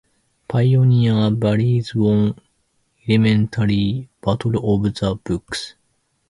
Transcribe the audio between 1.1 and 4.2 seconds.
Valley won elementary